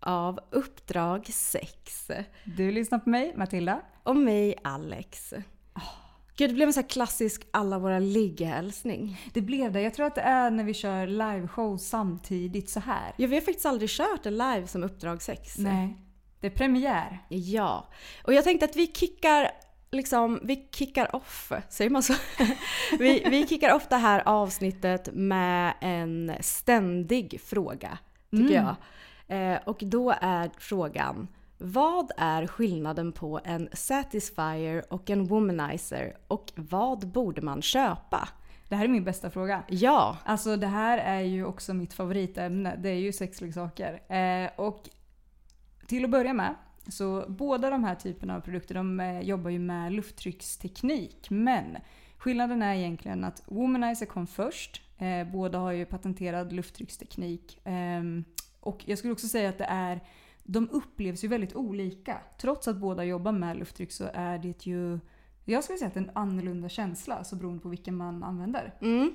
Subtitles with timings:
[0.00, 2.10] Av Uppdrag 6.
[2.44, 3.80] Du lyssnar på mig, Matilda.
[4.02, 5.34] Och mig, Alex.
[6.36, 9.20] Gud, det blev en sån här klassisk alla våra ligg-hälsning.
[9.34, 9.80] Det blev det.
[9.80, 13.14] Jag tror att det är när vi kör liveshow samtidigt så här.
[13.16, 15.58] Ja, vi har faktiskt aldrig kört en live som Uppdrag 6.
[15.58, 15.96] Nej.
[16.40, 17.18] Det är premiär.
[17.28, 17.88] Ja.
[18.24, 19.50] Och jag tänkte att vi kickar
[19.90, 22.14] liksom, vi kickar off, säger man så?
[22.98, 27.98] vi, vi kickar off det här avsnittet med en ständig fråga,
[28.30, 28.64] tycker Mm.
[28.64, 28.76] jag.
[29.28, 36.52] Eh, och då är frågan, vad är skillnaden på en Satisfyer och en Womanizer och
[36.56, 38.28] vad borde man köpa?
[38.68, 39.62] Det här är min bästa fråga.
[39.68, 42.76] Ja, Alltså det här är ju också mitt favoritämne.
[42.76, 44.12] Det är ju sexleksaker.
[44.12, 44.88] Eh, och
[45.86, 46.54] till att börja med,
[46.88, 51.30] så båda de här typerna av produkter de eh, jobbar ju med lufttrycksteknik.
[51.30, 51.76] Men
[52.18, 54.82] skillnaden är egentligen att Womanizer kom först.
[54.98, 57.60] Eh, båda har ju patenterad lufttrycksteknik.
[57.64, 58.24] Ehm,
[58.66, 60.00] och jag skulle också säga att det är
[60.44, 62.18] de upplevs ju väldigt olika.
[62.40, 64.98] Trots att båda jobbar med lufttryck så är det ju
[65.44, 68.74] jag skulle säga att det är en annorlunda känsla alltså beroende på vilken man använder.
[68.80, 69.14] Mm.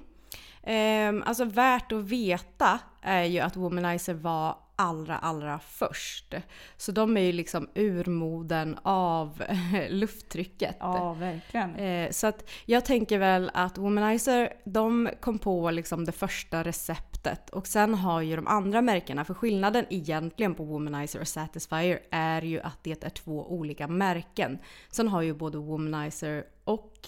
[0.63, 6.34] Ehm, alltså värt att veta är ju att Womanizer var allra, allra först.
[6.78, 9.44] Så de är ju liksom urmoden av
[9.90, 10.75] lufttrycket.
[10.80, 11.75] Ja, verkligen.
[11.75, 17.50] Eh, så att jag tänker väl att Womanizer, de kom på liksom det första receptet
[17.50, 22.42] och sen har ju de andra märkena, för skillnaden egentligen på Womanizer och Satisfyer är
[22.42, 24.59] ju att det är två olika märken.
[24.90, 27.08] Sen har ju både Womanizer och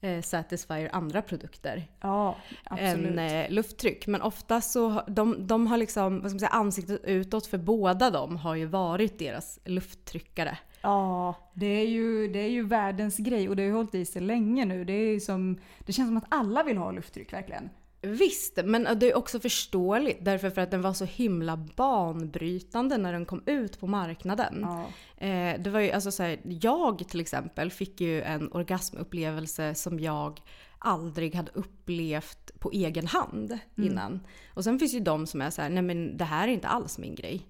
[0.00, 2.36] eh, Satisfyer andra produkter Ja,
[2.70, 4.06] än eh, lufttryck.
[4.06, 8.10] Men ofta så de, de har liksom, vad ska man säga, ansiktet utåt för båda
[8.10, 10.58] de har ju varit deras lufttryckare.
[10.82, 14.04] Ja, det är, ju, det är ju världens grej och det har ju hållit i
[14.04, 14.84] sig länge nu.
[14.84, 17.70] Det, är som, det känns som att alla vill ha lufttryck verkligen.
[18.02, 23.12] Visst, men det är också förståeligt därför för att den var så himla banbrytande när
[23.12, 24.66] den kom ut på marknaden.
[24.68, 24.86] Ja.
[25.26, 30.00] Eh, det var ju, alltså så här, jag till exempel fick ju en orgasmupplevelse som
[30.00, 30.40] jag
[30.78, 34.20] aldrig hade upplevt på egen hand innan.
[34.54, 36.68] Och sen finns ju de som är så här, nej men det här är inte
[36.68, 37.46] alls min grej.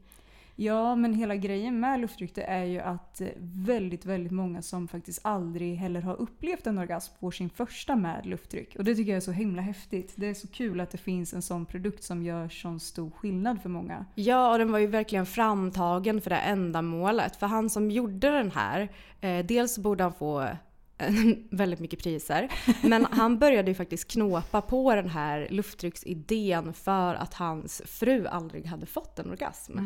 [0.60, 4.88] Ja, men hela grejen med lufttryck det är ju att eh, väldigt, väldigt många som
[4.88, 8.76] faktiskt aldrig heller har upplevt en orgasm får sin första med lufttryck.
[8.78, 10.12] Och det tycker jag är så himla häftigt.
[10.16, 13.62] Det är så kul att det finns en sån produkt som gör sån stor skillnad
[13.62, 14.04] för många.
[14.14, 17.36] Ja, och den var ju verkligen framtagen för det ändamålet.
[17.36, 18.88] För han som gjorde den här,
[19.20, 20.56] eh, dels borde han få eh,
[21.50, 22.48] väldigt mycket priser.
[22.82, 28.66] Men han började ju faktiskt knåpa på den här lufttrycksidén för att hans fru aldrig
[28.66, 29.78] hade fått en orgasm.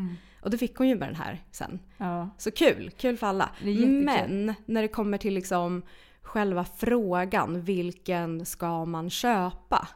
[0.45, 1.79] Och det fick hon ju med den här sen.
[1.97, 2.31] Ja.
[2.39, 3.51] Så kul, kul för alla.
[4.05, 5.83] Men när det kommer till liksom
[6.23, 9.89] själva frågan, vilken ska man köpa?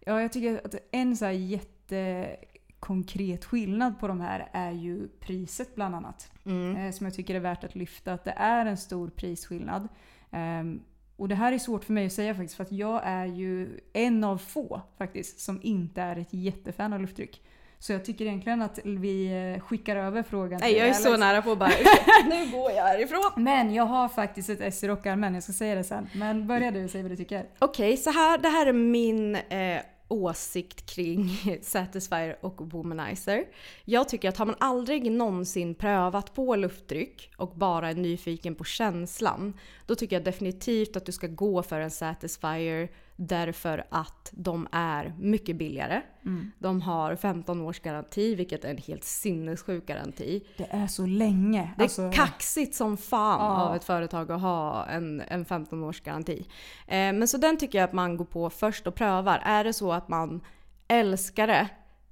[0.00, 5.74] Ja, jag tycker att en så här jättekonkret skillnad på de här är ju priset
[5.74, 6.32] bland annat.
[6.76, 8.12] Eh, som jag tycker är värt att lyfta.
[8.12, 9.88] Att det är en stor prisskillnad.
[10.30, 10.80] Ehm,
[11.16, 13.80] och det här är svårt för mig att säga faktiskt för att jag är ju
[13.92, 17.42] en av få faktiskt som inte är ett jättefan av lufttryck.
[17.86, 19.26] Så jag tycker egentligen att vi
[19.56, 21.02] eh, skickar över frågan Nej, jag är Alex.
[21.02, 21.68] så nära på att bara
[22.28, 23.30] nu går jag härifrån.
[23.36, 26.08] Men jag har faktiskt ett S i rockärmen, jag ska säga det sen.
[26.14, 27.46] Men börja du, säg vad du tycker.
[27.58, 31.28] Okej, så här, det här är min eh, åsikt kring
[31.62, 33.44] Satisfyer och Womanizer.
[33.84, 38.64] Jag tycker att har man aldrig någonsin prövat på lufttryck och bara är nyfiken på
[38.64, 44.68] känslan, då tycker jag definitivt att du ska gå för en Satisfyer därför att de
[44.72, 46.02] är mycket billigare.
[46.24, 46.50] Mm.
[46.58, 50.44] De har 15 års garanti, vilket är en helt sinnessjuk garanti.
[50.56, 51.70] Det är så länge.
[51.76, 53.62] Det är Alltså, kaxigt som fan Ja.
[53.68, 56.46] av ett företag att ha en, en 15 års garanti.
[56.86, 59.38] Eh, men så den tycker jag att man går på först och prövar.
[59.44, 60.40] Är det så att man
[60.88, 61.68] älskar det,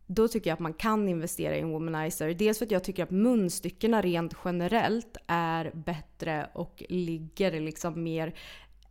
[0.06, 2.34] då tycker jag att man kan investera i en womanizer.
[2.34, 8.34] Dels för att jag tycker att munstyckena rent generellt är bättre och ligger liksom mer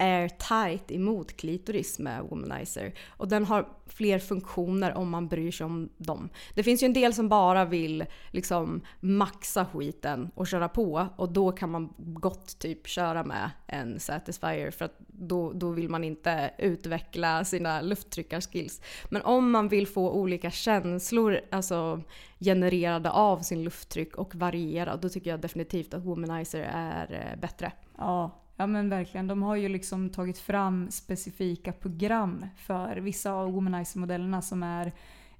[0.01, 2.93] airtight emot klitoris med womanizer.
[3.07, 6.29] Och den har fler funktioner om man bryr sig om dem.
[6.55, 11.33] Det finns ju en del som bara vill liksom maxa skiten och köra på och
[11.33, 16.03] då kan man gott typ köra med en Satisfyer för att då, då vill man
[16.03, 18.81] inte utveckla sina lufttryckarskills.
[19.09, 22.01] Men om man vill få olika känslor alltså
[22.39, 27.71] genererade av sin lufttryck och variera, då tycker jag definitivt att womanizer är eh, bättre.
[27.97, 29.27] Ja, ja men verkligen.
[29.27, 34.91] De har ju liksom tagit fram specifika program för vissa av womanizer-modellerna som är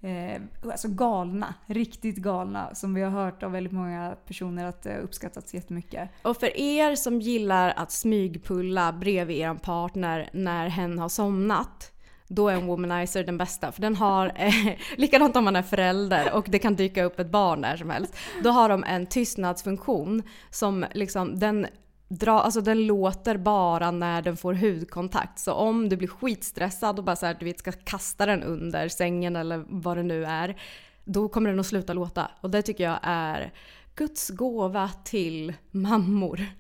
[0.02, 1.54] eh, alltså galna.
[1.66, 2.76] Riktigt galna.
[2.76, 6.10] Som vi har hört av väldigt många personer att det uppskattats jättemycket.
[6.22, 11.92] Och för er som gillar att smygpulla bredvid er partner när hen har somnat,
[12.28, 13.72] då är en womanizer den bästa.
[13.72, 17.32] För den har, eh, likadant om man är förälder och det kan dyka upp ett
[17.32, 18.16] barn när som helst.
[18.44, 21.68] Då har de en tystnadsfunktion som liksom, den
[22.12, 25.40] dra, alltså den låter bara när den får hudkontakt.
[25.40, 28.90] Så om du blir skitstressad och bara så här, du vet, ska kasta den under
[28.90, 30.62] sängen eller vad det nu är,
[31.04, 32.32] då kommer den att sluta låta.
[32.42, 33.54] Och det tycker jag är
[33.96, 36.42] Guds gåva till mammor.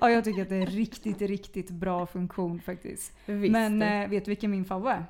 [0.00, 3.12] Ja, jag tycker att det är riktigt, riktigt bra funktion faktiskt.
[3.26, 3.52] Visst.
[3.52, 5.04] Men eh, vet du vilken min favorit är?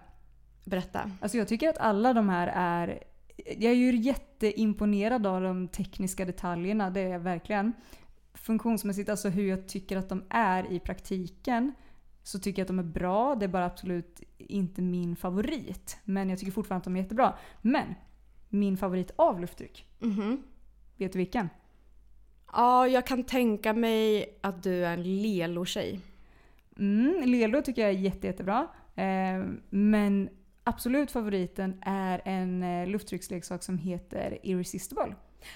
[0.65, 1.11] Berätta.
[1.21, 3.03] Alltså jag tycker att alla de här är...
[3.37, 7.73] Jag är ju jätteimponerad av de tekniska detaljerna, det är jag verkligen.
[8.43, 11.75] Funktionsmässigt, alltså hur jag tycker att de är i praktiken,
[12.23, 13.35] så tycker jag att de är bra.
[13.35, 15.99] Det är bara absolut inte min favorit.
[16.05, 17.35] Men jag tycker fortfarande att de är jättebra.
[17.63, 17.95] Men
[18.49, 20.43] min favorit av lufttryck, Mhm.
[20.97, 21.49] vet du vilken?
[22.53, 26.01] Ja, jag kan tänka mig att du är en Lelo-tjej.
[26.79, 28.69] Mm, Lelo tycker jag är jätte, jättebra.
[28.95, 30.29] Eh, men
[30.65, 35.15] absolut favoriten är en eh, lufttrycksleksak som heter Irresistible.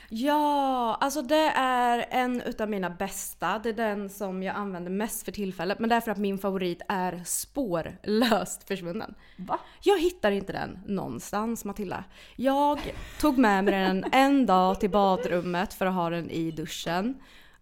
[0.08, 3.58] Ja, alltså det är en utav mina bästa.
[3.58, 5.78] Det är den som jag använder mest för tillfället.
[5.78, 9.14] Men därför att min favorit är spårlöst försvunnen.
[9.36, 9.58] Va?
[9.82, 12.04] Jag hittar inte den någonstans Matilda.
[12.36, 17.14] Jag tog med mig den en dag till badrummet för att ha den i duschen.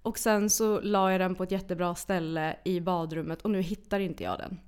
[0.03, 4.01] Och sen så la jag den på ett jättebra ställe i badrummet och nu hittar
[4.01, 4.61] inte jag den.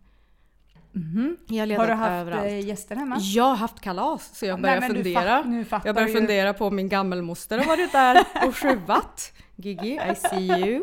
[1.46, 2.46] Jag har letat Har du haft överallt.
[2.46, 3.16] eh, gäster hemma?
[3.20, 5.64] Jag har haft kalas så jag börjar fundera.
[5.68, 9.32] fatt- jag börjar fundera på om min gammelmoster har varit där och skruvat.
[9.62, 10.82] Gigi, I see you.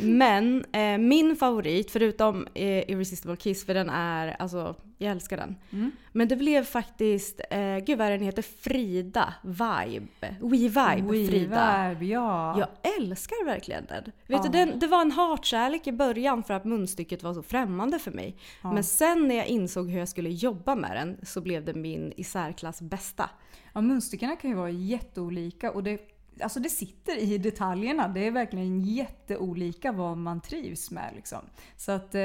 [0.00, 5.56] Men eh, min favorit, förutom eh, Irresistible Kiss, för den är, alltså jag älskar den.
[5.72, 5.90] Mm.
[6.12, 10.06] Men det blev faktiskt, eh, gud vad är den heter, Frida Vibe.
[10.40, 11.88] We Vibe Frida.
[11.88, 12.58] Vibe, ja.
[12.58, 14.04] Jag älskar verkligen den.
[14.04, 14.42] Vet Ja.
[14.42, 18.10] du, den, det var en hatkärlek i början för att munstycket var så främmande för
[18.10, 18.36] mig.
[18.62, 18.72] Ja.
[18.72, 22.12] Men sen när jag insåg hur jag skulle jobba med den så blev det min
[22.16, 23.30] i särklass bästa.
[23.72, 26.00] Ja, munstyckena kan ju vara jätteolika och det,
[26.42, 28.08] alltså det sitter i detaljerna.
[28.08, 31.12] Det är verkligen jätteolika vad man trivs med.
[31.14, 31.38] Liksom.
[31.76, 32.20] Så att, eh,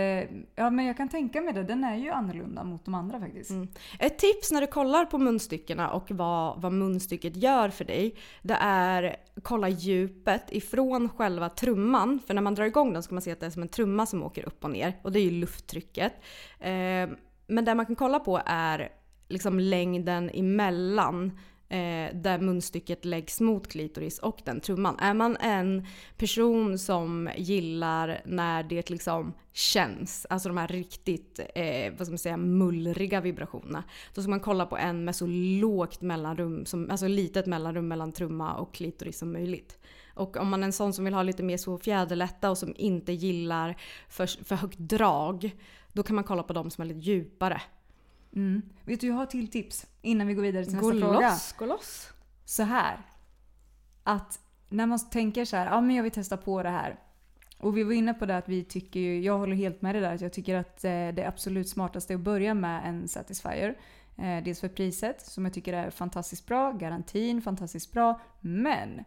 [0.55, 1.63] ja men jag kan tänka mig det.
[1.63, 3.49] Den är ju annorlunda mot de andra faktiskt.
[3.49, 3.67] Mm.
[3.99, 8.15] Ett tips när du kollar på munstyckena och vad, vad munstycket gör för dig.
[8.41, 12.19] Det är kolla djupet ifrån själva trumman.
[12.27, 13.69] För när man drar igång den så kan man se att det är som en
[13.69, 14.99] trumma som åker upp och ner.
[15.01, 16.13] Och det är ju lufttrycket.
[16.59, 17.09] Eh,
[17.47, 18.89] men det man kan kolla på är
[19.29, 21.39] liksom längden emellan
[21.73, 24.99] eh, där munstycket läggs mot klitoris och den trumman.
[24.99, 25.85] Är man en
[26.17, 32.17] person som gillar när det liksom känns, alltså de här riktigt eh, vad ska man
[32.17, 33.83] säga, mullriga vibrationerna.
[34.13, 35.25] Då ska man kolla på en med så
[35.61, 39.79] lågt mellanrum, som, alltså litet mellanrum mellan trumma och klitoris som möjligt.
[40.13, 42.73] Och om man är en sån som vill ha lite mer så fjäderlätta och som
[42.77, 43.75] inte gillar
[44.09, 45.51] för, för högt drag,
[45.93, 47.61] då kan man kolla på de som är lite djupare.
[48.35, 48.61] Mm.
[48.83, 51.29] Vet du, jag har till tips innan vi går vidare till Gå nästa fråga.
[51.29, 52.09] loss, gå loss.
[52.45, 52.97] Så här.
[54.03, 56.99] Att när man tänker så här, ja men jag vill testa på det här.
[57.59, 60.01] Och vi var inne på det att vi tycker ju, jag håller helt med det
[60.01, 63.77] där, att jag tycker att eh, det absolut smartaste är att börja med en Satisfyer.
[64.17, 68.21] Eh, dels för priset som jag tycker är fantastiskt bra, garantin fantastiskt bra.
[68.41, 69.03] Men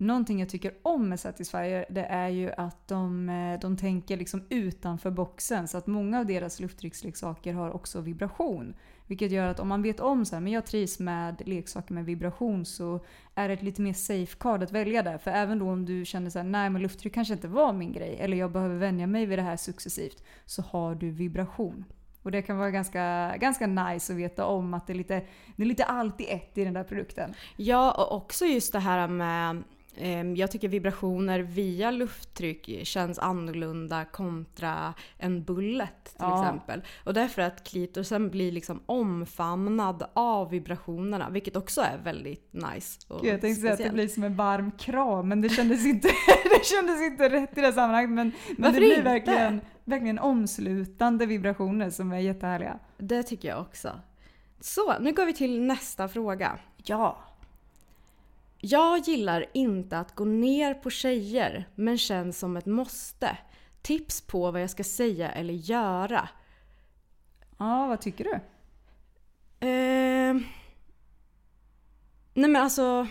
[0.00, 4.44] Någonting jag tycker om med Satisfyer det är ju att de, eh, de tänker liksom
[4.48, 5.68] utanför boxen.
[5.68, 8.74] Så att många av deras lufttrycksleksaker har också vibration.
[9.06, 12.04] Vilket gör att om man vet om så här, men jag trivs med leksaker med
[12.04, 13.00] vibration så
[13.34, 15.18] är det ett lite mer safe card att välja där.
[15.18, 17.92] För även då om du känner så här, nej men lufttryck kanske inte var min
[17.92, 20.24] grej eller jag behöver vänja mig vid det här successivt.
[20.46, 21.84] Så har du vibration.
[22.22, 25.22] Och det kan vara ganska, ganska nice att veta om att det är, lite,
[25.56, 27.34] det är lite allt i ett i den där produkten.
[27.56, 29.62] Ja, och också just det här med
[30.36, 36.42] jag tycker vibrationer via lufttryck känns annorlunda kontra en bullet till ja.
[36.42, 36.82] exempel.
[37.04, 43.00] Och därför att klitorisen blir liksom omfamnad av vibrationerna vilket också är väldigt nice.
[43.08, 46.08] Och jag tänkte säga att det blir som en varm kram men det kändes inte,
[46.44, 48.10] det kändes inte rätt i det sammanhanget.
[48.10, 49.02] Men, men det blir inte?
[49.02, 52.78] verkligen, verkligen omslutande vibrationer som är jättehärliga.
[52.98, 54.00] Det tycker jag också.
[54.60, 56.58] Så, nu går vi till nästa fråga.
[56.76, 57.18] Ja.
[58.62, 63.38] Jag gillar inte att gå ner på tjejer, men känns som ett måste.
[63.82, 66.28] Tips på vad jag ska säga eller göra.
[67.58, 68.34] Ja, vad tycker du?
[69.66, 70.34] Eh,
[72.34, 73.06] nej men alltså,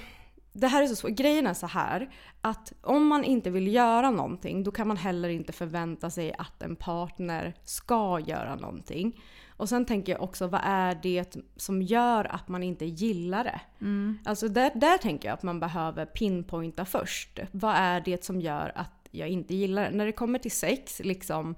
[0.60, 1.12] det här är så svårt.
[1.12, 2.10] Grejen är så här
[2.42, 6.64] att om man inte vill göra någonting då kan man heller inte förvänta sig att
[6.64, 9.22] en partner ska göra någonting.
[9.60, 13.62] Och sen tänker jag också, vad är det som gör att man inte gillar det?
[13.82, 14.20] Mm.
[14.26, 17.40] Alltså där, där tänker jag att man behöver pinpointa först.
[17.52, 19.98] Vad är det som gör att jag inte gillar det?
[19.98, 21.56] När det kommer till sex, liksom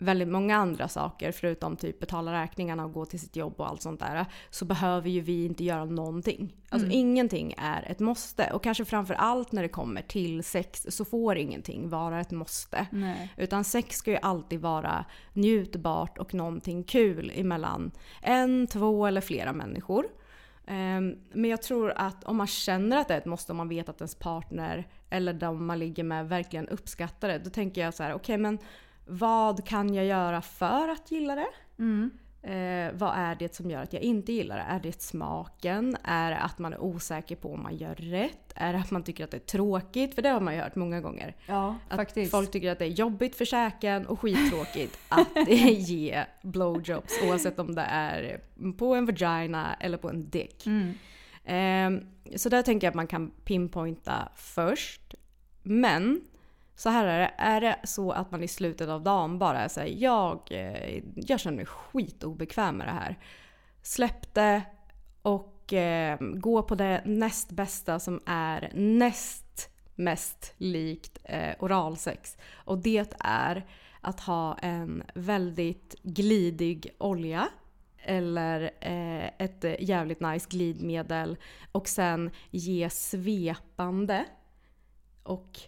[0.00, 3.82] väldigt många andra saker förutom typ betala räkningarna och gå till sitt jobb och allt
[3.82, 6.56] sånt där så behöver ju vi inte göra någonting.
[6.68, 6.98] Alltså mm.
[6.98, 11.36] ingenting är ett måste och kanske framför allt när det kommer till sex så får
[11.36, 12.86] ingenting vara ett måste.
[12.90, 13.32] Nej.
[13.36, 17.90] Utan sex ska ju alltid vara njutbart och någonting kul emellan
[18.22, 20.04] en, två eller flera människor.
[20.66, 23.68] Um, men jag tror att om man känner att det är ett måste, om man
[23.68, 27.94] vet att ens partner eller de man ligger med verkligen uppskattar det, då tänker jag
[27.94, 28.58] så här: okej okay, men
[29.06, 31.48] vad kan jag göra för att gilla det?
[31.78, 32.10] Mm.
[32.42, 34.62] Eh, vad är det som gör att jag inte gillar det?
[34.62, 35.96] Är det smaken?
[36.04, 38.52] Är det att man är osäker på om man gör rätt?
[38.54, 40.14] Är det att man tycker att det är tråkigt?
[40.14, 41.36] För det har man ju hört många gånger.
[41.46, 42.30] Ja, att faktiskt.
[42.30, 47.74] Folk tycker att det är jobbigt för käken och skittråkigt att ge blowjobs oavsett om
[47.74, 48.40] det är
[48.78, 50.66] på en vagina eller på en dick.
[50.66, 50.94] Mm.
[51.44, 55.14] Eh, så där tänker jag att man kan pinpointa först.
[55.62, 56.20] Men
[56.80, 60.02] så här är det, är det så att man i slutet av dagen bara säger
[60.02, 63.18] jag, eh, jag känner mig skitobekväm med det här.
[63.82, 64.62] Släpp det
[65.22, 72.36] och eh, gå på det näst bästa som är näst mest likt eh, oralsex.
[72.52, 73.66] Och det är
[74.00, 77.48] att ha en väldigt glidig olja
[77.98, 81.36] eller eh, ett eh, jävligt nice glidmedel
[81.72, 84.24] och sen ge svepande
[85.22, 85.60] och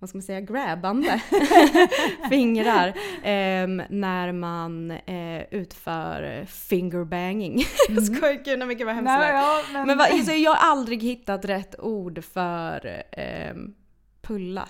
[0.00, 1.20] vad ska man säga, grabbande
[2.28, 2.88] fingrar
[3.22, 7.64] eh, när man eh, utför fingerbanging.
[7.88, 8.04] Mm.
[8.04, 9.86] Skojar, gud mycket vad hemskt Nej, ja, men...
[9.86, 13.54] men alltså, Jag har aldrig hittat rätt ord för eh,
[14.22, 14.68] pulla.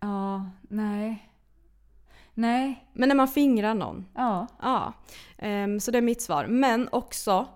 [0.00, 1.28] Ja, nej.
[2.34, 2.88] Nej.
[2.92, 4.06] Men när man fingrar någon.
[4.14, 4.46] Ja.
[4.62, 4.92] ja.
[5.48, 6.46] Um, så det är mitt svar.
[6.46, 7.48] Men också,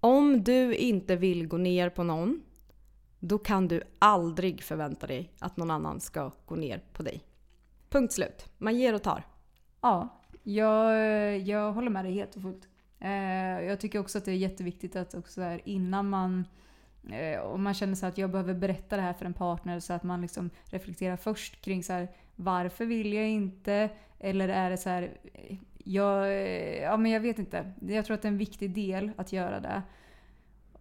[0.00, 2.42] om du inte vill gå ner på någon
[3.24, 7.24] då kan du aldrig förvänta dig att någon annan ska gå ner på dig.
[7.88, 8.46] Punkt slut.
[8.58, 9.26] Man ger och tar.
[9.80, 10.08] Ja,
[10.42, 12.68] jag, jag håller med dig helt och fullt.
[12.98, 13.10] Eh,
[13.66, 16.44] jag tycker också att det är jätteviktigt att också här, innan man
[17.10, 19.92] eh, om man känner så att jag behöver berätta det här för en partner så
[19.92, 23.88] att man liksom reflekterar först kring så här, varför vill jag inte?
[24.18, 27.72] Eller är det så här, eh, jag, eh, ja men jag vet inte.
[27.80, 29.82] Jag tror att det är en viktig del att göra det.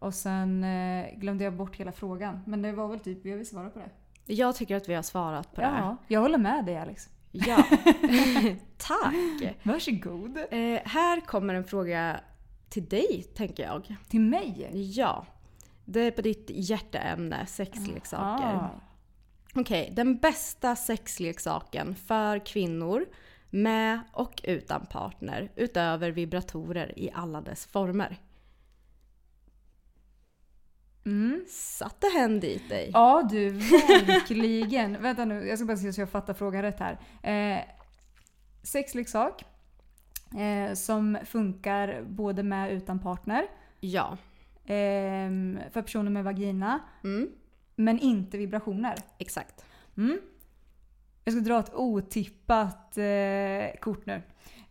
[0.02, 2.40] Och sen eh, glömde jag bort hela frågan.
[2.46, 3.90] Men det var väl typ, vi har svarat på det?
[4.34, 5.82] Jag tycker att vi har svarat på det här.
[5.82, 7.10] Ja, jag håller med dig Alex.
[7.32, 7.56] Ja.
[8.78, 9.56] Tack!
[9.64, 10.38] Varsågod.
[10.38, 12.20] Eh, här kommer en fråga
[12.70, 13.96] till dig, tänker jag.
[14.10, 14.70] Till mig?
[14.74, 15.26] Ja.
[15.86, 18.70] Det är på ditt hjärteämne, sexleksaker.
[19.56, 23.06] Okej, okay, den bästa sexleksaken för kvinnor
[23.50, 28.20] med och utan partner utöver vibratorer i alla dess former.
[31.06, 31.46] Mm.
[31.50, 32.90] Satte hen dit dig?
[32.94, 35.02] Ja du, verkligen.
[35.02, 37.00] Vänta nu, jag ska bara se så jag fattar frågan rätt här.
[37.24, 37.64] Eh,
[38.64, 39.46] sexleksak
[40.40, 43.48] eh, som funkar både med och utan partner.
[43.80, 44.18] Ja.
[44.66, 45.30] Eh,
[45.72, 46.80] för personer med vagina.
[47.04, 47.30] Mm.
[47.76, 48.96] Men inte vibrationer.
[49.18, 49.66] Exakt.
[49.98, 50.20] Mm.
[51.24, 54.22] Jag ska dra ett otippat eh, kort nu.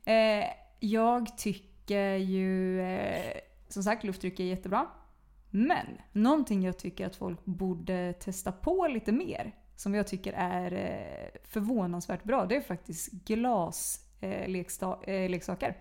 [0.05, 0.47] Eh,
[0.81, 3.37] jag tycker ju, eh,
[3.69, 4.87] som sagt, lufttryck är jättebra.
[5.51, 10.73] Men någonting jag tycker att folk borde testa på lite mer, som jag tycker är
[10.73, 15.69] eh, förvånansvärt bra, det är faktiskt glasleksaker.
[15.69, 15.75] Eh,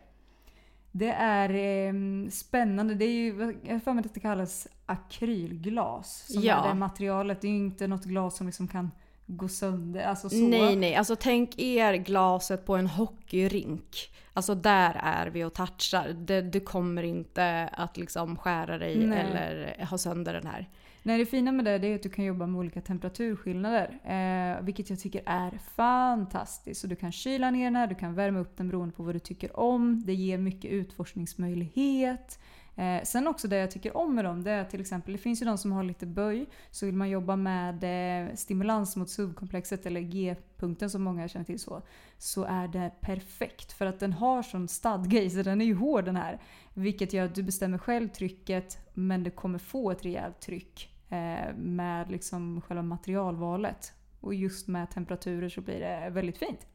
[0.92, 1.94] det är eh,
[2.30, 2.96] spännande.
[2.96, 6.26] Det är ju, jag har för mig att det kallas akrylglas.
[6.34, 6.64] Som Ja.
[6.64, 7.42] är det materialet.
[7.42, 8.92] Det är ju inte något glas som liksom kan
[9.30, 10.04] gå sönder.
[10.04, 10.36] Alltså så.
[10.36, 10.96] Nej, nej.
[10.96, 14.12] Alltså tänk er glaset på en hockeyrink.
[14.34, 16.10] Alltså där är vi och touchar.
[16.14, 19.20] Det, du kommer inte att liksom skära dig Nej.
[19.20, 20.70] eller ha sönder den här.
[21.04, 24.00] Nej, det fina med det det är att du kan jobba med olika temperaturskillnader.
[24.04, 26.82] Eh, vilket jag tycker är fantastiskt.
[26.82, 29.16] Så du kan kyla ner den här, du kan värma upp den beroende på vad
[29.16, 30.04] du tycker om.
[30.06, 32.40] Det ger mycket utforskningsmöjlighet.
[32.80, 35.42] Eh, sen också det jag tycker om med dem, det är till exempel, det finns
[35.42, 36.50] ju de som har lite böj.
[36.72, 41.60] Så vill man jobba med eh, stimulans mot subkomplexet eller G-punkten som många känner till
[41.60, 41.82] så.
[42.18, 43.72] Så är det perfekt.
[43.72, 46.42] För att den har sån stadga i sig, den är ju hård den här.
[46.74, 51.56] Vilket gör att du bestämmer själv trycket men du kommer få ett rejält tryck eh,
[51.56, 53.94] med liksom själva materialvalet.
[54.20, 56.68] Och just med temperaturer så blir det väldigt fint.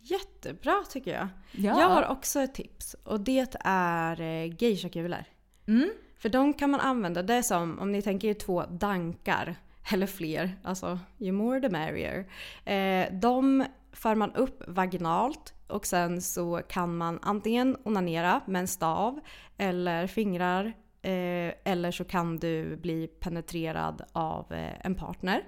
[0.00, 1.28] Jättebra tycker jag.
[1.52, 1.80] Ja.
[1.80, 5.24] Jag har också ett tips och det är eh, geishakulor.
[5.68, 5.90] Mm.
[6.18, 9.56] För de kan man använda, det är som om ni tänker er två dankar
[9.92, 12.26] eller fler, alltså ju more the merrier.
[12.64, 18.68] Eh, de för man upp vaginalt och sen så kan man antingen onanera med en
[18.68, 19.20] stav
[19.58, 20.64] eller fingrar
[21.02, 25.42] eh, eller så kan du bli penetrerad av eh, en partner.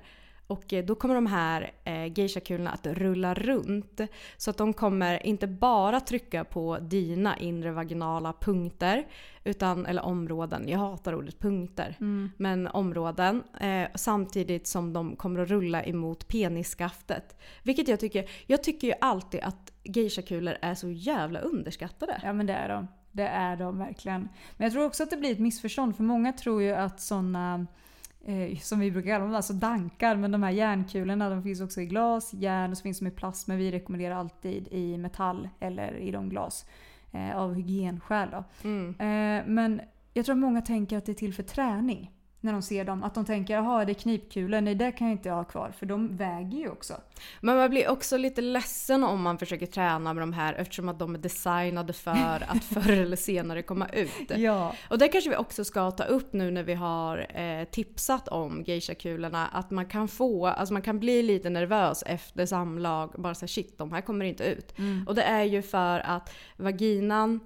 [0.50, 4.00] Och eh, då kommer de här eh, geishakulorna att rulla runt.
[4.36, 9.06] Så att de kommer inte bara trycka på dina inre vaginala punkter,
[9.44, 11.96] utan, eller områden, jag hatar ordet punkter,
[12.36, 13.42] men områden.
[13.60, 17.40] Eh, samtidigt som de kommer att rulla emot penisskaftet.
[17.62, 22.20] Vilket jag tycker, jag tycker ju alltid att geishakulor är så jävla underskattade.
[22.24, 22.88] Ja men det är de.
[23.12, 24.28] Det är de verkligen.
[24.56, 27.66] Men jag tror också att det blir ett missförstånd för många tror ju att sådana
[28.24, 31.80] eh, som vi brukar kalla dem, alltså dankar, men de här järnkulorna de finns också
[31.80, 35.48] i glas, järn och så finns de i plast men vi rekommenderar alltid i metall
[35.60, 36.66] eller i de glas.
[37.12, 38.44] Eh, av hygienskäl då.
[38.64, 38.88] Mm.
[38.88, 39.80] Eh, men
[40.14, 42.10] jag tror att många tänker att det är till för träning.
[42.42, 43.02] När de ser dem.
[43.02, 45.72] Att de tänker jaha det är knipkulor, nej det kan jag inte ha kvar.
[45.78, 46.94] För de väger ju också.
[47.40, 50.98] Men man blir också lite ledsen om man försöker träna med de här eftersom att
[50.98, 54.30] de är designade för att förr eller senare komma ut.
[54.36, 54.74] Ja.
[54.90, 58.64] Och det kanske vi också ska ta upp nu när vi har eh, tipsat om
[58.66, 59.46] geishakulorna.
[59.46, 63.14] Att man kan få, alltså man kan bli lite nervös efter samlag.
[63.18, 64.74] Bara säga shit, de här kommer inte ut.
[65.06, 67.40] Och det är ju för att vaginan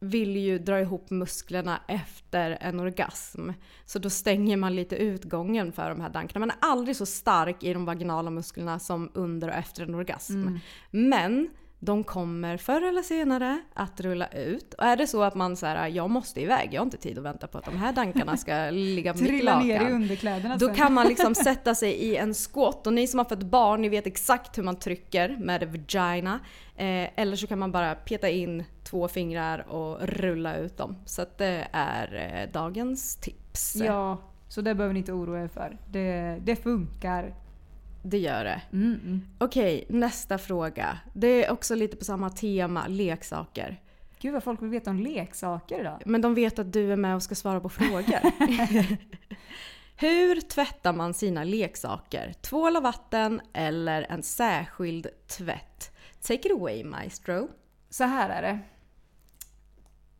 [0.00, 3.50] vill ju dra ihop musklerna efter en orgasm.
[3.84, 6.46] Så då stänger man lite utgången för de här dankarna.
[6.46, 10.58] Man är aldrig så stark i de vaginala musklerna som under och efter en orgasm.
[10.90, 11.48] Men
[11.80, 14.74] de kommer förr eller senare att rulla ut.
[14.74, 17.24] Och är det så att man säger jag måste iväg, jag har inte tid att
[17.24, 19.92] vänta på att de här dankarna ska ligga på mitt Trilla ner i lakan.
[19.92, 20.74] underkläderna Då sen.
[20.74, 23.88] kan man liksom sätta sig i en squat och ni som har fått barn, ni
[23.88, 26.40] vet exakt hur man trycker med vagina.
[26.76, 30.96] Eh, eller så kan man bara peta in två fingrar och rulla ut dem.
[31.06, 32.14] Så det är
[32.44, 33.76] eh, dagens tips.
[33.76, 35.78] Ja, så det behöver ni inte oroa er för.
[35.90, 37.34] Det, det funkar.
[38.10, 38.60] Det gör det.
[38.72, 39.22] Mm, mm.
[39.38, 40.98] Okej, nästa fråga.
[41.14, 43.80] Det är också lite på samma tema, leksaker.
[44.20, 46.02] Gud vad folk vill veta om leksaker idag.
[46.06, 48.20] Men de vet att du är med och ska svara på frågor.
[49.96, 52.32] Hur tvättar man sina leksaker?
[52.40, 55.96] Tvål och vatten eller en särskild tvätt?
[56.20, 57.48] Take it away maestro.
[57.90, 58.58] Så här är det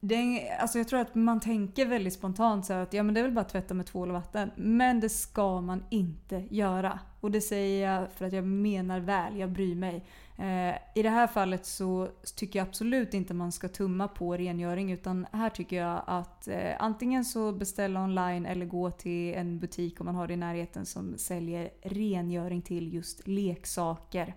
[0.00, 3.20] det är, alltså jag tror att man tänker väldigt spontant så att ja, men det
[3.20, 4.50] är väl bara att tvätta med tvål och vatten.
[4.56, 7.00] Men det ska man inte göra.
[7.20, 10.04] Och det säger jag för att jag menar väl, jag bryr mig.
[10.36, 14.92] Eh, I det här fallet så tycker jag absolut inte man ska tumma på rengöring
[14.92, 20.00] utan här tycker jag att eh, antingen så beställa online eller gå till en butik
[20.00, 24.34] om man har det i närheten som säljer rengöring till just leksaker.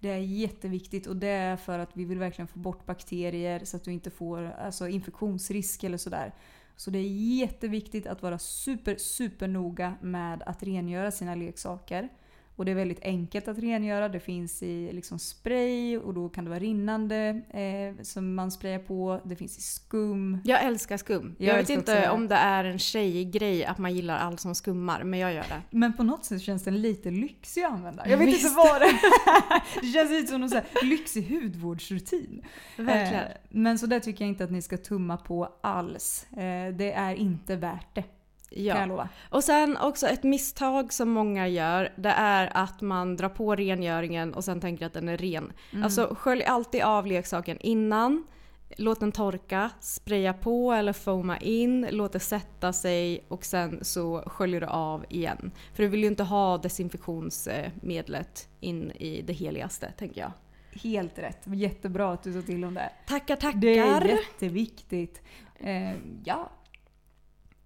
[0.00, 3.76] Det är jätteviktigt och det är för att vi vill verkligen få bort bakterier så
[3.76, 6.32] att du inte får alltså, infektionsrisk eller sådär.
[6.76, 12.08] Så det är jätteviktigt att vara super, super noga med att rengöra sina leksaker.
[12.58, 14.08] Och det är väldigt enkelt att rengöra.
[14.08, 18.78] Det finns i liksom spray och då kan det vara rinnande eh, som man sprayar
[18.78, 19.20] på.
[19.24, 20.38] Det finns i skum.
[20.44, 21.34] Jag älskar skum.
[21.38, 22.10] Jag, Jag vet inte det.
[22.10, 25.62] om det är en tjejgrej att man gillar allt som skummar, men jag gör det.
[25.70, 28.08] Men på något sätt känns den lite lyxig att använda.
[28.08, 28.44] Jag vet Visst.
[28.44, 28.86] inte vad det
[29.80, 32.42] Det känns lite som någon så här lyxig hudvårdsrutin.
[32.76, 33.24] Verkligen.
[33.24, 36.26] Eh, men så det tycker jag inte att ni ska tumma på alls.
[36.32, 38.04] Eh, det är inte värt det.
[38.54, 38.86] Kan jag Ja.
[38.86, 39.08] lova.
[39.30, 44.34] Och sen också ett misstag som många gör, det är att man drar på rengöringen
[44.34, 45.52] och sen tänker att den är ren.
[45.72, 45.84] Mm.
[45.84, 48.26] Alltså skölj alltid av leksaken innan.
[48.76, 54.22] Låt den torka, spraya på eller foama in, låt det sätta sig och sen så
[54.26, 55.50] sköljer du av igen.
[55.74, 60.32] För du vill ju inte ha desinfektionsmedlet in i det heligaste, tänker jag.
[60.82, 61.38] Helt rätt.
[61.44, 62.90] Jättebra att du sa till om det.
[63.06, 63.58] Tackar, tackar!
[63.58, 65.22] Det är jätteviktigt.
[65.60, 65.92] Eh,
[66.24, 66.50] ja.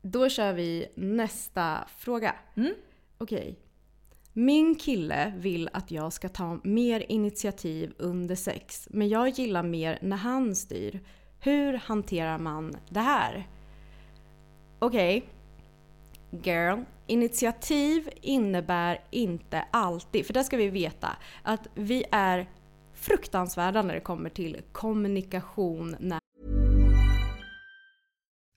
[0.02, 2.34] Då kör vi nästa fråga.
[2.56, 2.74] Mm.
[3.18, 3.58] Okej.
[4.32, 9.98] Min kille vill att jag ska ta mer initiativ under sex, men jag gillar mer
[10.02, 11.00] när han styr.
[11.40, 13.48] Hur hanterar man det här?
[14.78, 15.24] Okej.
[16.30, 21.08] Girl, initiativ innebär inte alltid, för det ska vi veta,
[21.42, 22.46] att vi är
[22.94, 26.21] fruktansvärda när det kommer till kommunikation när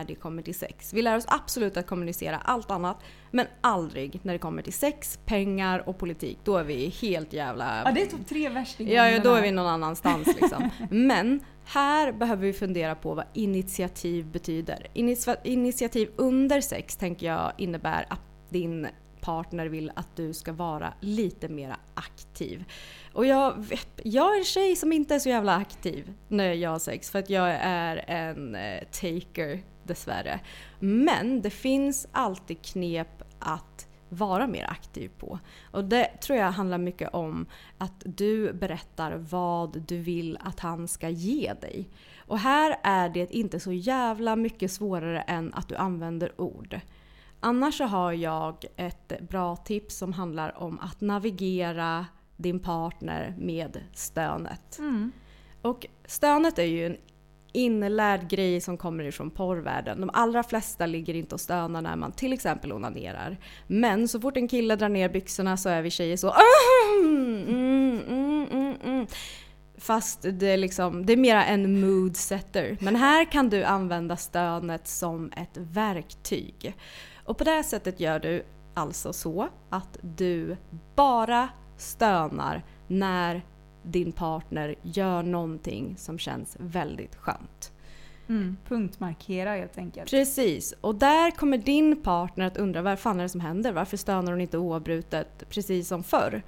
[0.00, 0.92] när det kommer till sex.
[0.92, 5.18] Vi lär oss absolut att kommunicera allt annat, men aldrig när det kommer till sex,
[5.26, 6.38] pengar och politik.
[6.44, 7.82] Då är vi helt jävla...
[7.84, 8.92] ja, det är topp tre värstingar.
[8.92, 10.70] Ja, ja, då är vi någon annanstans liksom.
[10.90, 14.86] Men här behöver vi fundera på vad initiativ betyder.
[14.94, 18.86] Initia- initiativ under sex tänker jag innebär att din
[19.20, 22.64] partner vill att du ska vara lite mer aktiv.
[23.12, 23.66] Och jag,
[24.02, 27.18] jag är en tjej som inte är så jävla aktiv när jag har sex för
[27.18, 30.40] att jag är en eh, taker dessvärre.
[30.78, 35.38] Men det finns alltid knep att vara mer aktiv på.
[35.70, 37.46] Och det tror jag handlar mycket om
[37.78, 41.88] att du berättar vad du vill att han ska ge dig.
[42.26, 46.80] Och här är det inte så jävla mycket svårare än att du använder ord.
[47.40, 53.80] Annars så har jag ett bra tips som handlar om att navigera din partner med
[53.92, 54.78] stönet.
[55.62, 56.96] Och stönet är ju en
[57.52, 60.00] inlärd grej som kommer ifrån porrvärlden.
[60.00, 63.38] De allra flesta ligger inte och stönar när man till exempel onanerar.
[63.66, 66.34] Men så fort en kille drar ner byxorna så är vi tjejer så
[67.02, 69.06] mm, mm, mm, mm.
[69.78, 72.76] Fast det är, liksom, det är mera en mood setter.
[72.80, 76.76] Men här kan du använda stönet som ett verktyg.
[77.24, 80.56] Och på det här sättet gör du alltså så att du
[80.96, 83.42] bara stönar när
[83.82, 87.72] din partner gör någonting som känns väldigt skönt.
[88.28, 90.10] Mm, punktmarkera helt enkelt.
[90.10, 93.72] Precis, och där kommer din partner att undra vad fan är det som händer?
[93.72, 96.42] Varför stönar hon inte oavbrutet precis som förr?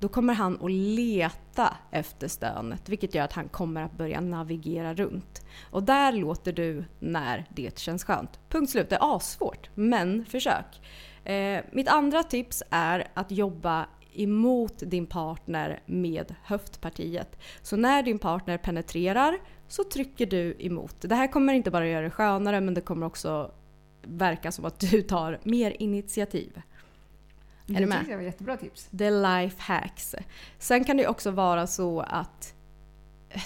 [0.00, 4.94] Då kommer han att leta efter stönet vilket gör att han kommer att börja navigera
[4.94, 5.42] runt.
[5.70, 8.40] Och där låter du när det känns skönt.
[8.48, 8.90] Punkt slut.
[8.90, 10.80] Det är assvårt, men försök.
[11.24, 13.86] Eh, mitt andra tips är att jobba
[14.20, 17.38] emot din partner med höftpartiet.
[17.62, 20.96] Så när din partner penetrerar så trycker du emot.
[21.00, 23.52] Det här kommer inte bara göra det skönare men det kommer också
[24.02, 26.62] verka som att du tar mer initiativ.
[27.66, 28.04] det är du med?
[28.08, 28.88] jag var jättebra tips.
[28.98, 30.14] The life hacks.
[30.58, 32.54] Sen kan det också vara så att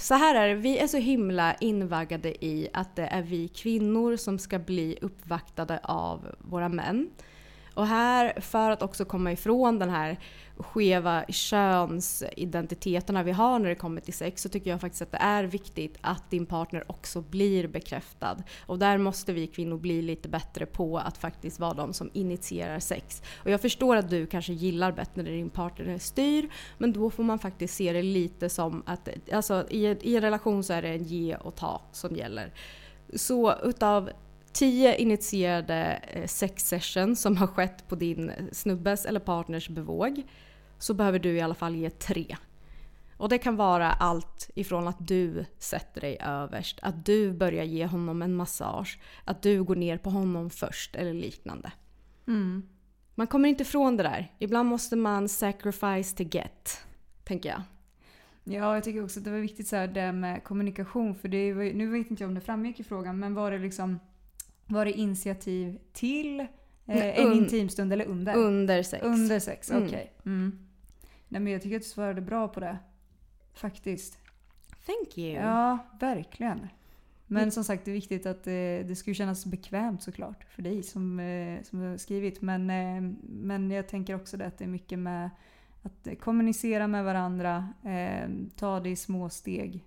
[0.00, 4.16] så här är det, vi är så himla invaggade i att det är vi kvinnor
[4.16, 7.10] som ska bli uppvaktade av våra män.
[7.74, 10.18] Och här, för att också komma ifrån den här
[10.56, 15.18] skeva könsidentiteterna vi har när det kommer till sex så tycker jag faktiskt att det
[15.18, 18.36] är viktigt att din partner också blir bekräftad.
[18.66, 22.78] Och där måste vi kvinnor bli lite bättre på att faktiskt vara de som initierar
[22.78, 23.22] sex.
[23.36, 27.22] Och jag förstår att du kanske gillar bättre när din partner styr men då får
[27.22, 30.88] man faktiskt se det lite som att alltså, i, i en relation så är det
[30.88, 32.52] en ge och ta som gäller.
[33.14, 34.10] Så utav
[34.52, 40.22] tio initierade eh, sex sessions som har skett på din snubbes eller partners bevåg
[40.78, 42.36] så behöver du i alla fall ge tre.
[43.16, 47.86] Och det kan vara allt ifrån att du sätter dig överst, att du börjar ge
[47.86, 51.72] honom en massage, att du går ner på honom först eller liknande.
[53.14, 54.32] Man kommer inte ifrån det där.
[54.38, 56.84] Ibland måste man sacrifice to get,
[57.24, 57.62] tänker jag.
[58.44, 61.14] Ja, jag tycker också att det var viktigt så här, det med kommunikation.
[61.14, 63.58] För det var, nu vet inte jag om det framgick i frågan, men var det
[63.58, 63.98] liksom
[64.72, 66.46] var det initiativ till eh,
[66.84, 68.36] Nej, en un- intimstund eller under?
[68.36, 69.02] Under sex.
[69.04, 69.82] Under sex, Mm.
[69.86, 70.12] okej.
[70.26, 70.58] Mm.
[71.28, 72.78] Nej men jag tycker att du svarade bra på det.
[73.54, 74.18] Faktiskt.
[74.86, 75.32] Thank you.
[75.42, 76.68] Ja, verkligen.
[77.26, 80.82] Men som sagt, det är viktigt att eh, det ska kännas bekvämt såklart för dig
[80.82, 82.40] som, eh, som har skrivit.
[82.42, 85.30] Men, eh, men jag tänker också det att det är mycket med
[85.82, 89.84] att kommunicera med varandra, eh, ta det i små steg.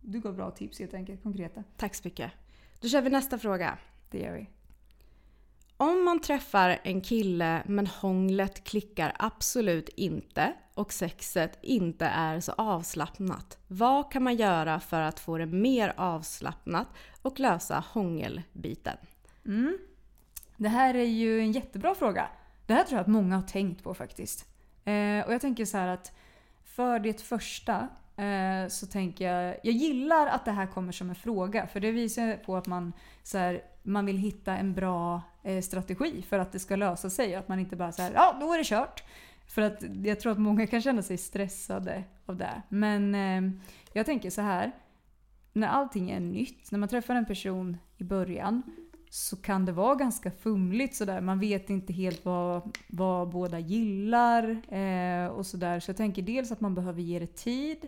[0.00, 1.64] Du gav bra tips helt enkelt, konkreta.
[1.76, 2.30] Tack så mycket.
[2.80, 3.78] Då kör vi nästa fråga.
[4.10, 4.48] Det gör vi.
[5.76, 12.52] Om man träffar en kille men hånglet klickar absolut inte och sexet inte är så
[12.52, 13.58] avslappnat.
[13.66, 16.86] Vad kan man göra för att få det mer avslappnat
[17.22, 18.96] och lösa hångelbiten?
[19.46, 19.78] Mm.
[20.56, 22.28] Det här är ju en jättebra fråga.
[22.66, 24.46] Det här tror jag att många har tänkt på faktiskt.
[24.84, 26.12] Eh, och jag tänker så här att
[26.64, 27.88] för det första
[28.20, 31.92] eh, så tänker jag, jag gillar att det här kommer som en fråga för det
[31.92, 36.52] visar på att man, så här, man vill hitta en bra eh, strategi för att
[36.52, 37.34] det ska lösa sig.
[37.34, 39.04] Att man inte bara säger ja då är det kört.
[39.46, 42.62] För att jag tror att många kan känna sig stressade av det.
[42.68, 43.52] Men eh,
[43.92, 44.72] jag tänker så här.
[45.52, 48.62] När allting är nytt, när man träffar en person i början
[49.10, 51.20] så kan det vara ganska fumligt sådär.
[51.20, 55.80] Man vet inte helt vad, vad båda gillar eh, och sådär.
[55.80, 57.86] Så jag tänker dels att man behöver ge det tid.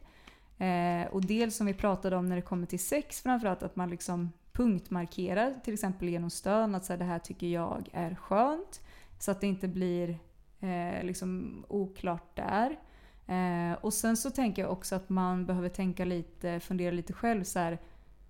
[0.62, 3.90] Eh, och dels som vi pratade om när det kommer till sex framförallt att man
[3.90, 8.80] liksom punktmarkerar till exempel genom stön att så här, det här tycker jag är skönt.
[9.18, 10.18] Så att det inte blir
[10.60, 12.78] eh, liksom oklart där.
[13.26, 17.44] Eh, och sen så tänker jag också att man behöver tänka lite, fundera lite själv
[17.44, 17.78] så här,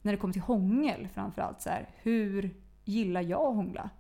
[0.03, 1.63] när det kommer till hångel framförallt.
[1.63, 3.91] Så här, hur gillar jag att hångla?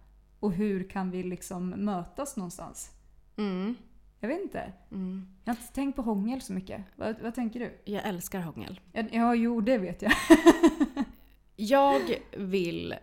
[0.40, 2.90] Och hur kan vi liksom mötas någonstans?
[3.36, 3.74] Mm.
[4.22, 4.72] Jag vet inte.
[4.90, 5.26] Mm.
[5.44, 6.84] Jag har inte tänkt på hångel så mycket.
[6.96, 7.78] Vad, vad tänker du?
[7.84, 8.80] Jag älskar hångel.
[8.92, 10.12] Ja, ja, jo det vet jag.
[11.56, 12.00] Jag
[12.36, 12.94] vill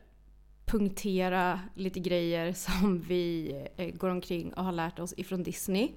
[0.65, 5.91] punktera lite grejer som vi eh, går omkring och har lärt oss ifrån Disney.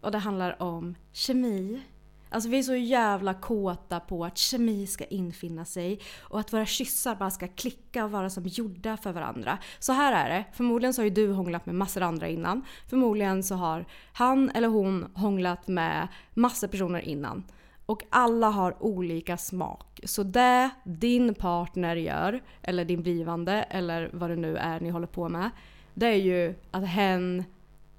[0.00, 1.80] Och det handlar om kemi.
[2.30, 6.66] Alltså vi är så jävla kåta på att kemi ska infinna sig och att våra
[6.66, 9.58] kyssar bara ska klicka och vara som gjorda för varandra.
[9.78, 10.44] Så här är det.
[10.52, 12.64] Förmodligen så har ju du hånglat med massor andra innan.
[12.86, 17.44] Förmodligen så har han eller hon hånglat med massor personer innan.
[17.86, 20.00] Och alla har olika smak.
[20.04, 25.06] Så det din partner gör, eller din blivande, eller vad det nu är ni håller
[25.06, 25.50] på med.
[25.94, 27.44] Det är ju att hen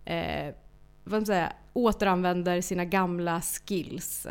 [0.06, 0.54] eh,
[1.10, 4.28] vad säga, återanvänder sina gamla skills.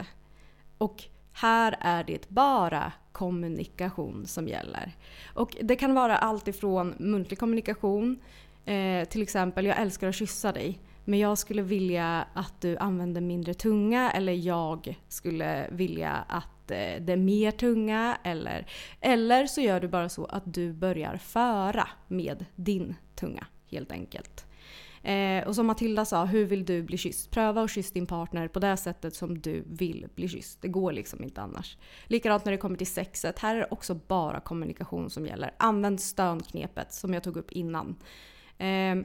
[0.78, 4.92] Och här är det bara kommunikation som gäller.
[5.34, 8.18] Och det kan vara allt ifrån muntlig kommunikation,
[8.64, 10.78] eh, till exempel jag älskar att kyssa dig.
[11.04, 17.00] Men jag skulle vilja att du använder mindre tunga eller jag skulle vilja att eh,
[17.00, 18.18] det är mer tunga.
[18.22, 18.66] Eller,
[19.00, 24.47] eller så gör du bara så att du börjar föra med din tunga helt enkelt.
[25.08, 27.30] Eh, och som Matilda sa, hur vill du bli kysst?
[27.30, 30.62] Pröva att kyssa din partner på det sättet som du vill bli kysst.
[30.62, 31.78] Det går liksom inte annars.
[32.06, 33.38] Likadant när det kommer till sexet.
[33.38, 35.54] Här är det också bara kommunikation som gäller.
[35.58, 37.96] Använd stönknepet som jag tog upp innan.
[38.58, 38.96] Eh,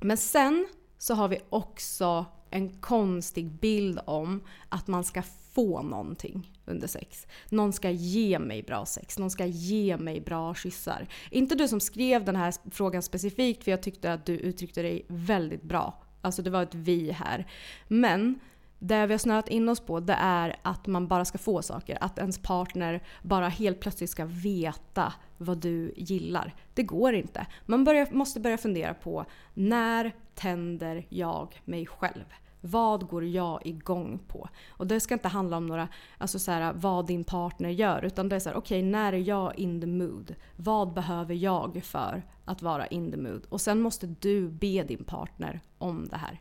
[0.00, 0.66] men sen
[0.98, 5.22] så har vi också en konstig bild om att man ska
[5.54, 7.26] få någonting under sex.
[7.48, 11.06] Någon ska ge mig bra sex, någon ska ge mig bra kyssar.
[11.30, 15.06] Inte du som skrev den här frågan specifikt för jag tyckte att du uttryckte dig
[15.08, 16.02] väldigt bra.
[16.20, 17.46] Alltså det var ett vi här.
[17.88, 18.40] Men
[18.78, 21.98] det vi har snöat in oss på det är att man bara ska få saker.
[22.00, 26.54] Att ens partner bara helt plötsligt ska veta vad du gillar.
[26.74, 27.46] Det går inte.
[27.66, 32.24] Man börjar, måste börja fundera på när tänder jag mig själv?
[32.66, 34.48] Vad går jag igång på?
[34.68, 38.04] Och det ska inte handla om några, alltså så här, vad din partner gör.
[38.04, 40.34] Utan det är så här, okej okay, när är jag in the mood?
[40.56, 43.46] Vad behöver jag för att vara in the mood?
[43.48, 46.40] Och sen måste du be din partner om det här.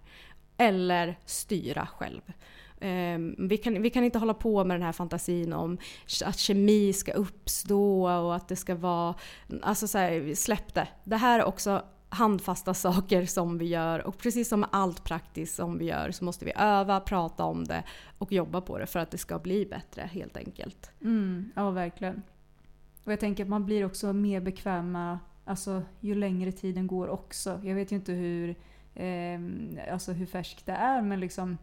[0.57, 2.21] Eller styra själv.
[2.81, 5.77] Um, vi, kan, vi kan inte hålla på med den här fantasin om
[6.25, 9.15] att kemi ska uppstå och att det ska vara...
[9.61, 10.87] Alltså så här, släpp det.
[11.03, 15.55] Det här är också handfasta saker som vi gör och precis som med allt praktiskt
[15.55, 17.83] som vi gör så måste vi öva, prata om det
[18.17, 20.91] och jobba på det för att det ska bli bättre helt enkelt.
[21.01, 22.21] Mm, ja, verkligen.
[23.03, 27.59] Och jag tänker att man blir också mer bekväma alltså, ju längre tiden går också.
[27.63, 28.55] Jag vet ju inte hur,
[28.95, 29.39] eh,
[29.93, 31.57] alltså, hur färskt det är men liksom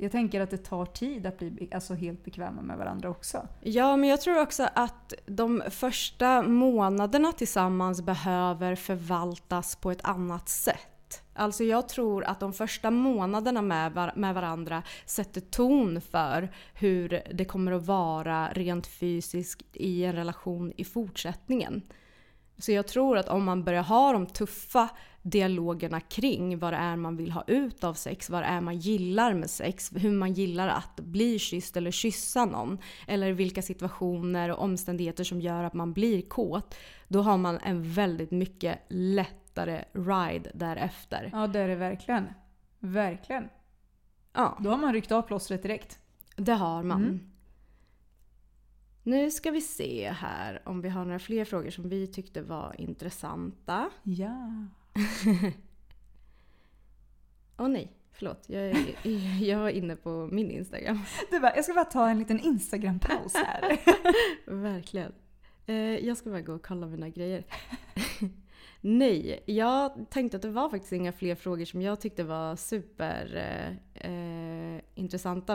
[0.00, 3.48] jag tänker att det tar tid att bli alltså, helt bekväma med varandra också.
[3.60, 10.48] Ja, men jag tror också att de första månaderna tillsammans behöver förvaltas på ett annat
[10.48, 11.22] sätt.
[11.34, 17.22] Alltså jag tror att de första månaderna med, var- med varandra sätter ton för hur
[17.34, 21.82] det kommer att vara rent fysiskt i en relation i fortsättningen.
[22.58, 24.88] Så jag tror att om man börjar ha de tuffa
[25.30, 28.76] dialogerna kring vad det är man vill ha ut av sex, vad det är man
[28.78, 32.78] gillar med sex, hur man gillar att bli kysst eller kyssa någon.
[33.06, 36.74] Eller vilka situationer och omständigheter som gör att man blir kåt.
[37.08, 41.30] Då har man en väldigt mycket lättare ride därefter.
[41.32, 42.26] Ja, det är det verkligen.
[42.78, 43.48] Verkligen.
[44.32, 45.98] Ja, Då har man ryckt av plåstret direkt.
[46.36, 47.02] det har man.
[47.02, 47.20] Mm.
[49.02, 52.74] Nu ska vi se här om vi har några fler frågor som vi tyckte var
[52.78, 53.90] intressanta.
[54.02, 54.66] Ja.
[57.58, 58.44] Åh nej, förlåt.
[58.46, 58.76] Jag
[59.40, 61.00] jag är inne på min Instagram.
[61.30, 63.78] Du bara, jag ska bara ta en liten Instagram-paus här.
[64.62, 65.12] Verkligen.
[65.66, 67.44] Eh, jag ska bara gå och kolla mina grejer.
[68.80, 73.36] Nej, jag tänkte att det var faktiskt inga fler frågor som jag tyckte var super
[73.36, 74.80] eh, eh.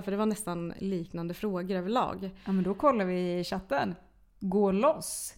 [0.02, 2.30] För det var nästan liknande frågor överlag.
[2.46, 3.96] ja, men då kollar vi i chatten.
[4.40, 5.34] Gå loss.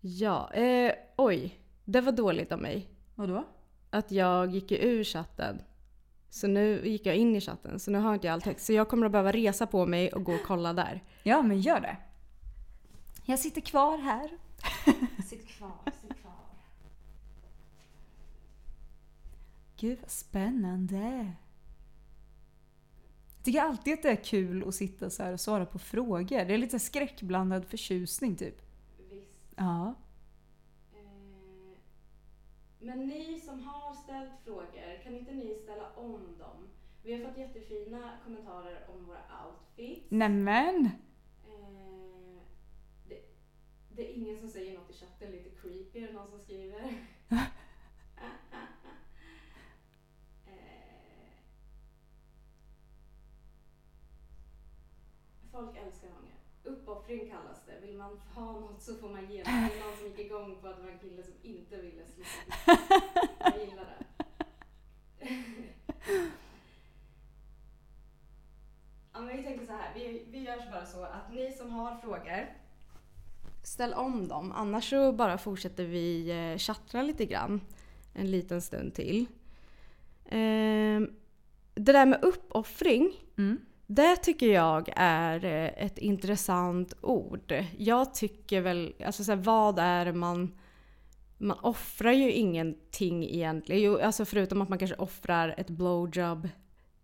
[0.00, 1.58] Ja, eh, oj.
[1.84, 2.95] Det var dåligt av mig.
[3.16, 3.44] Vadå?
[3.90, 5.62] Att jag gick ju ur chatten.
[6.30, 7.80] Så nu gick jag in i chatten.
[7.80, 8.66] Så nu har inte jag all text.
[8.66, 11.04] Så jag kommer att behöva resa på mig och gå och kolla där.
[11.22, 11.96] Ja, men gör det.
[13.24, 14.30] Jag sitter kvar här.
[15.26, 16.32] Sitt kvar, sitt kvar.
[19.76, 21.32] Gud vad spännande.
[23.36, 26.44] Jag tycker alltid att det är kul att sitta så här och svara på frågor.
[26.44, 28.62] Det är lite skräckblandad förtjusning typ.
[29.10, 29.52] Visst.
[29.56, 29.94] Ja.
[32.86, 36.68] Men ni som har ställt frågor, kan inte ni ställa om dem?
[37.02, 40.10] Vi har fått jättefina kommentarer om våra outfits.
[40.10, 40.90] Nämen!
[41.44, 42.40] Eh,
[43.08, 43.20] det,
[43.90, 46.94] det är ingen som säger något i chatten, lite creepy är det någon som skriver.
[50.46, 50.52] Eh,
[55.52, 56.25] Folk älskar ånger.
[56.66, 57.86] Uppoffring kallas det.
[57.86, 59.42] Vill man ha något så får man ge det.
[59.44, 62.02] Det är någon som gick igång på att det var en kille som inte ville
[62.06, 62.30] sluta.
[63.40, 64.04] Jag gillar det.
[69.12, 69.94] Ja, men vi tänker så här.
[69.94, 72.46] Vi, vi gör så bara så att ni som har frågor,
[73.62, 74.52] ställ om dem.
[74.52, 77.60] Annars så bara fortsätter vi eh, chattra lite grann
[78.14, 79.26] en liten stund till.
[80.24, 81.14] Ehm,
[81.74, 87.64] det där med uppoffring, Mm det tycker jag är eh, ett intressant ord.
[87.78, 90.54] Jag tycker väl, alltså så här, vad är det man...
[91.38, 93.82] Man offrar ju ingenting egentligen.
[93.82, 96.48] Jo, alltså förutom att man kanske offrar ett blowjob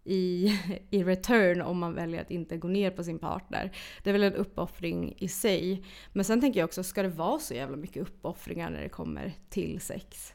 [0.04, 0.58] i,
[0.90, 3.76] i return om man väljer att inte gå ner på sin partner.
[4.02, 5.84] Det är väl en uppoffring i sig.
[6.12, 9.32] Men sen tänker jag också, ska det vara så jävla mycket uppoffringar när det kommer
[9.48, 10.34] till sex?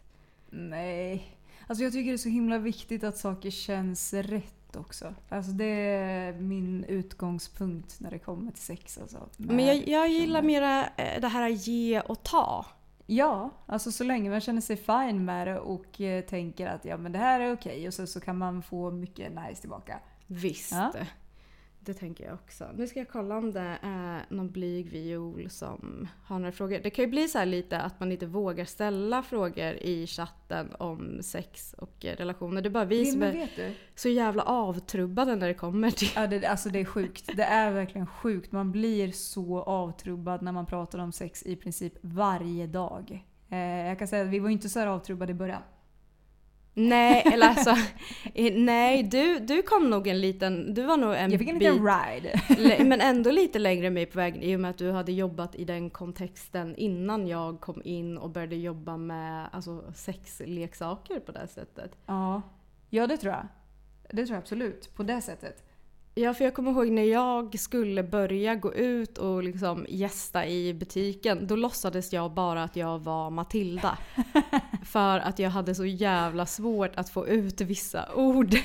[0.49, 1.37] Nej.
[1.67, 5.13] Alltså jag tycker det är så himla viktigt att saker känns rätt också.
[5.29, 8.97] Alltså det är min utgångspunkt när det kommer till sex.
[8.97, 12.65] Alltså, Men jag, jag gillar mera eh, det här ge och ta.
[13.05, 16.97] Ja, alltså så länge man känner sig fine med det och eh, tänker att ja
[16.97, 19.99] men det här är okej och så, så kan man få mycket nice tillbaka.
[20.27, 20.71] Visst.
[20.71, 20.91] Ja.
[21.87, 22.65] Det tänker jag också.
[22.75, 26.79] Nu ska jag kolla om det är någon blyg viol som har några frågor.
[26.83, 30.75] Det kan ju bli så här lite att man inte vågar ställa frågor i chatten
[30.79, 32.61] om sex och relationer.
[32.61, 33.49] Det är bara vi som är
[33.95, 36.09] så jävla avtrubbade när det kommer till...
[36.15, 37.29] Ja, det, alltså det är sjukt.
[37.35, 38.51] Det är verkligen sjukt.
[38.51, 43.25] Man blir så avtrubbad när man pratar om sex i princip varje dag.
[43.49, 45.61] Eh, jag kan säga att vi var inte så här avtrubbade i början.
[46.79, 47.75] Nej, eller alltså...
[48.53, 50.73] nej, du, du kom nog en liten...
[50.73, 51.73] Du var nog en Jag fick en bit...
[51.73, 52.83] liten ride.
[52.83, 55.65] Men ändå lite längre med på vägen i och med att du hade jobbat i
[55.65, 61.91] den kontexten innan jag kom in och började jobba med alltså, sexleksaker på det sättet.
[62.05, 62.41] Ja.
[62.89, 63.47] ja, det tror jag.
[64.09, 64.95] Det tror jag absolut.
[64.95, 65.66] På det sättet.
[66.19, 70.73] Ja, för jag kommer ihåg när jag skulle börja gå ut och liksom gästa i
[70.73, 71.47] butiken.
[71.47, 73.97] Då låtsades jag bara att jag var Matilda.
[74.85, 78.55] för att jag hade så jävla svårt att få ut vissa ord.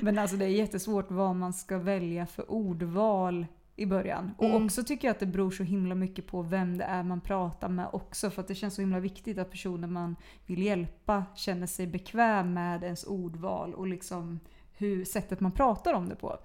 [0.00, 4.34] Men alltså det är jättesvårt vad man ska välja för ordval i början.
[4.38, 4.64] Och Mm.
[4.64, 7.68] också tycker jag att det beror så himla mycket på vem det är man pratar
[7.68, 8.30] med också.
[8.30, 12.54] För att det känns så himla viktigt att personen man vill hjälpa känner sig bekväm
[12.54, 14.40] med ens ordval och liksom
[14.76, 16.38] hur, sättet man pratar om det på.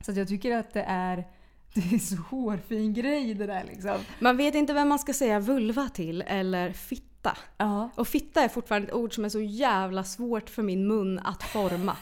[0.00, 1.16] Så jag tycker att det är,
[1.74, 3.96] det är så hårfin grej det där liksom.
[4.18, 7.36] Man vet inte vem man ska säga vulva till eller fitta.
[7.56, 7.90] Ja.
[7.94, 11.42] Och fitta är fortfarande ett ord som är så jävla svårt för min mun att
[11.42, 11.96] forma.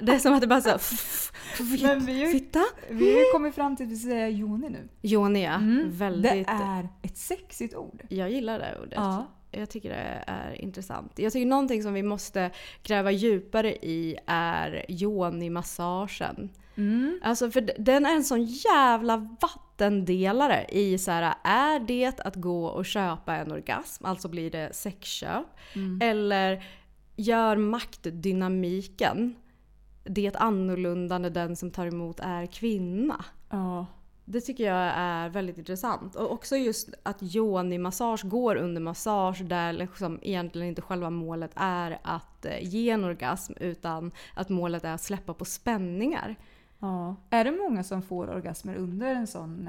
[0.00, 2.64] Det är som att det bara så här, f- f- Men vi har ju- Fitta?
[2.90, 4.88] Vi har ju kommit fram till att vi säger joni nu.
[5.02, 5.54] Joni ja.
[5.54, 5.90] Mm.
[5.90, 6.32] Väldigt.
[6.32, 8.02] Det är ett sexigt ord.
[8.08, 8.92] Jag gillar det ordet.
[8.96, 9.26] Ja.
[9.52, 11.12] Jag tycker det är intressant.
[11.16, 12.50] Jag tycker någonting som vi måste
[12.82, 16.48] gräva djupare i är yoni-massagen.
[16.76, 17.20] Mm.
[17.22, 22.66] Alltså för den är en sån jävla vattendelare i så här, är det att gå
[22.66, 25.46] och köpa en orgasm, alltså blir det sexköp?
[26.02, 26.64] Eller
[27.16, 29.34] gör maktdynamiken
[30.04, 33.24] det annorlunda när den som tar emot är kvinna?
[33.50, 33.86] Ja.
[34.24, 36.16] Det tycker jag är väldigt intressant.
[36.16, 41.98] Och också just att yoni-massage går under massage där liksom egentligen inte själva målet är
[42.02, 46.36] att eh, ge en orgasm utan att målet är att släppa på spänningar.
[46.78, 47.16] ja.
[47.30, 49.68] Är det många som får orgasmer under en sån,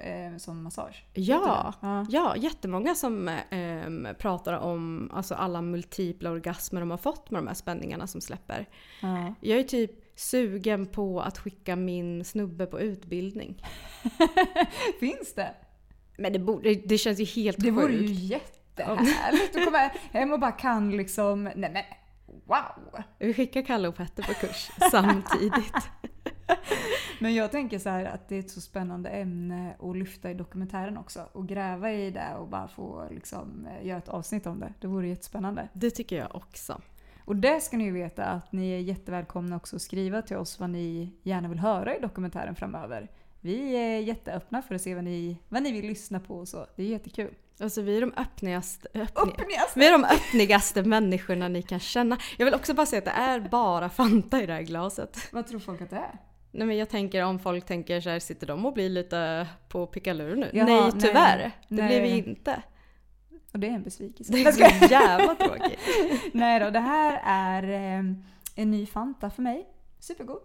[0.00, 1.04] eh, eh, sån massage?
[1.14, 1.74] Ja?
[1.80, 2.06] Ja.
[2.10, 7.46] ja jättemånga som ehm, pratar om alltså, alla multipla orgasmer de har fått med de
[7.46, 8.68] här spänningarna som släpper.
[9.02, 9.34] Ja.
[9.40, 13.64] Jag är typ sugen på att skicka min snubbe på utbildning.
[15.00, 15.54] Finns det?
[16.18, 17.76] Men det, borde, det känns ju helt Det sjukt.
[17.82, 21.82] vore ju jättehärligt att komma hem och bara kan liksom, nej men
[22.46, 23.02] wow!
[23.18, 25.74] Vi skickar Kalle och Petter på kurs samtidigt.
[27.20, 30.34] Men jag tänker så här att det är ett så spännande ämne att lyfta i
[30.34, 31.28] dokumentären också.
[31.32, 34.72] Och gräva i det och bara få liksom, eh, göra ett avsnitt om det.
[34.80, 35.68] Det vore jättespännande.
[35.72, 36.80] Det tycker jag också.
[37.30, 40.60] Och det ska ni ju veta att ni är jättevälkomna också att skriva till oss
[40.60, 43.08] vad ni gärna vill höra i dokumentären framöver.
[43.40, 46.66] Vi är jätteöppna för att se vad ni, vad ni vill lyssna på och så.
[46.76, 47.34] Det är jättekul.
[47.60, 49.76] Alltså vi är de öppnigaste, öppni, Öppnigast!
[49.76, 52.18] vi är de öppnigaste människorna ni kan känna.
[52.38, 55.18] Jag vill också bara säga att det är bara Fanta i det här glaset.
[55.32, 56.18] Vad tror folk att det är?
[56.50, 59.86] Nej men jag tänker om folk tänker så här, sitter de och blir lite på
[59.86, 60.50] pickalur nu?
[60.52, 61.00] Jaha, nej nej.
[61.00, 61.88] tyvärr, det Nej.
[61.88, 62.62] blir vi inte.
[63.52, 64.32] Och det är en besvikelse.
[64.32, 65.78] Det är så jävla tråkigt.
[66.32, 67.62] Nej då, det här är
[67.98, 68.04] eh,
[68.54, 69.66] en ny Fanta för mig.
[69.98, 70.40] Supergod.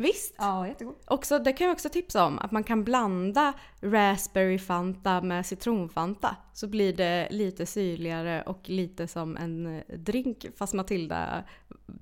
[0.00, 0.34] Visst.
[0.38, 0.94] Ja, jättegod.
[1.06, 6.36] Också, det kan jag också tipsa om, att man kan blanda raspberry Fanta med citronfanta.
[6.52, 10.46] Så blir det lite syrligare och lite som en eh, drink.
[10.56, 11.44] Fast Matilda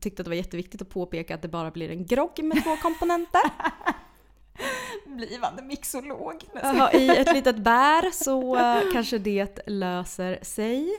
[0.01, 2.77] tyckte att det var jätteviktigt att påpeka att det bara blir en grogg med två
[2.77, 3.43] komponenter.
[5.07, 6.45] Blivande mixolog.
[6.63, 10.89] Ja, I ett litet bär så eh, kanske det löser sig.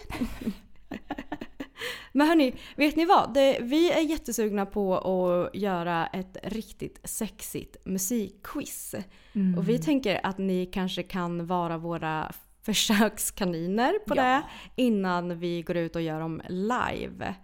[2.11, 3.33] Men hörni, vet ni vad?
[3.33, 8.95] Det, vi är jättesugna på att göra ett riktigt sexigt musikquiz.
[9.57, 12.31] Och vi tänker att ni kanske kan vara våra
[12.61, 14.23] försökskaniner på Ja.
[14.23, 14.43] det
[14.81, 17.35] innan vi går ut och gör dem live.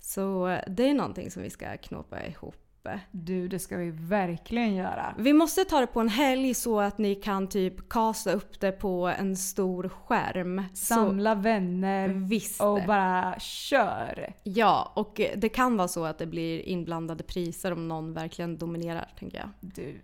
[0.00, 2.61] Så det är någonting som vi ska knåpa ihop.
[3.10, 5.14] Du, det ska vi verkligen göra.
[5.18, 8.72] Vi måste ta det på en helg så att ni kan typ kasta upp det
[8.72, 10.62] på en stor skärm.
[10.74, 12.60] Samla vänner så, visst.
[12.60, 14.32] och bara kör.
[14.42, 19.08] Ja, och det kan vara så att det blir inblandade priser om någon verkligen dominerar,
[19.18, 19.48] tänker jag.
[19.60, 20.00] Du,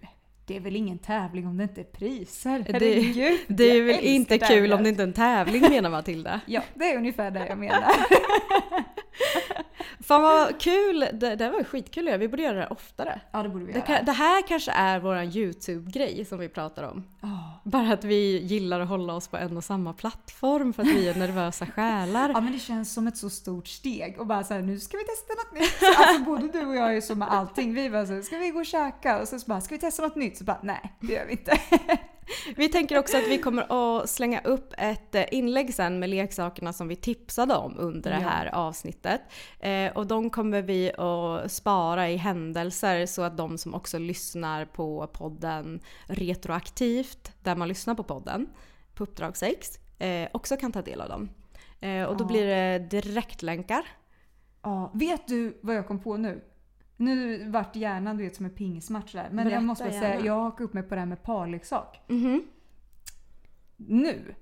[0.49, 2.65] det är väl ingen tävling om det inte är priser?
[2.67, 6.41] Det, Herregud, det är väl inte kul om det inte är en tävling menar Matilda.
[6.47, 7.93] Ja, det är ungefär det jag menar.
[10.01, 11.09] Fan vad kul!
[11.13, 12.19] Det, det var skitkul.
[12.19, 13.21] Vi borde göra det oftare.
[13.33, 13.87] Ja, det borde vi Det, göra.
[13.87, 17.05] kan, det här kanske är vår YouTube-grej som vi pratar om.
[17.21, 17.61] Ja.
[17.65, 21.09] Bara att vi gillar att hålla oss på en och samma plattform för att vi
[21.09, 22.29] är nervösa själar.
[22.35, 24.97] Ja men det känns som ett så stort steg och bara så här, nu ska
[24.97, 25.97] vi testa något nytt.
[25.99, 27.75] Alltså både du och jag är ju så med allting.
[27.75, 29.19] Vi bara så här, ska vi gå och käka?
[29.21, 30.39] Och så bara, ska vi testa något nytt?
[30.39, 31.61] Så bara, nej det gör vi inte.
[32.57, 33.67] Vi tänker också att vi kommer
[34.01, 38.17] att slänga upp ett eh, inlägg sen med leksakerna som vi tipsade om under det
[38.17, 39.21] här avsnittet.
[39.61, 44.65] Eh, och de kommer vi att spara i händelser så att de som också lyssnar
[44.65, 48.47] på podden retroaktivt, där man lyssnar på podden,
[48.95, 51.29] på Uppdrag 6, eh, också kan ta del av dem.
[52.09, 53.87] Och då blir det direktlänkar.
[54.63, 56.41] Ja, vet du vad jag kom på nu?
[57.01, 59.29] Nu vart hjärnan du vet som en pingismatch där.
[59.31, 60.27] Men Berätta jag måste bara säga, gärna.
[60.27, 62.01] jag hakar upp mig på det här med parleksak.
[62.09, 62.43] Mhm.
[63.77, 64.35] Nu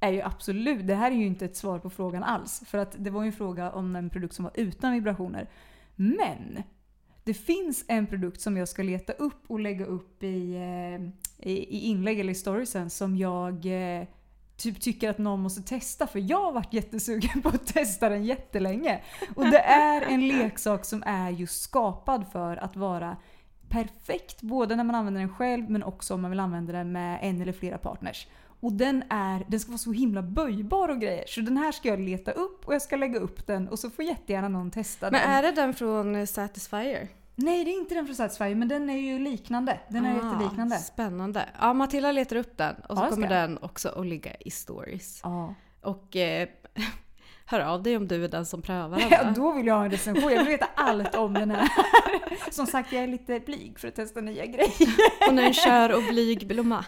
[0.00, 2.62] är ju absolut, det här är ju inte ett svar på frågan alls.
[2.66, 5.48] För att det var ju en fråga om en produkt som var utan vibrationer.
[5.96, 6.62] Men
[7.24, 11.02] det finns en produkt som jag ska leta upp och lägga upp i, eh,
[11.50, 14.06] i, i inlägg eller i storiesen som jag eh,
[14.56, 16.06] typ tycker att någon måste testa.
[16.06, 19.02] För jag har varit jättesugen på att testa den jättelänge.
[19.34, 23.16] Och det är en leksak som är just skapad för att vara
[23.68, 27.18] perfekt både när man använder den själv men också om man vill använda den med
[27.22, 28.26] en eller flera partners.
[28.60, 31.24] Och den, är, den ska vara så himla böjbar och grejer.
[31.28, 33.90] Så den här ska jag leta upp och jag ska lägga upp den och så
[33.90, 35.30] får jättegärna någon testa Men den.
[35.30, 37.08] är det den från Satisfyer?
[37.36, 39.80] Nej det är inte den från Satisfyer men den är ju liknande.
[39.88, 40.76] Den är Ah, jätteliknande.
[40.78, 41.48] Spännande.
[41.60, 45.20] Ja, Matilda letar upp den och så Ja, kommer den också att ligga i stories.
[45.22, 45.54] Ja.
[45.80, 46.48] Och eh,
[47.46, 49.08] Hör av dig om du är den som prövar den.
[49.10, 50.32] Ja, då vill jag ha en recension.
[50.32, 51.68] Jag vill veta allt om den här.
[52.50, 54.70] Som sagt, jag är lite blyg för att testa nya grejer.
[55.28, 56.84] Hon är en kör och blyg blomma.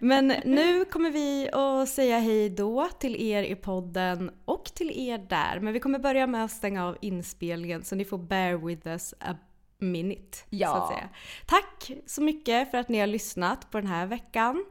[0.00, 5.18] Men nu kommer vi att säga hej då till er i podden och till er
[5.18, 5.60] där.
[5.60, 9.14] Men vi kommer börja med att stänga av inspelningen så ni får bear with us
[9.20, 9.36] a
[9.78, 10.38] minute.
[10.50, 10.68] Ja.
[10.68, 11.08] Så att säga.
[11.46, 14.64] Tack så mycket för att ni har lyssnat på den här veckan.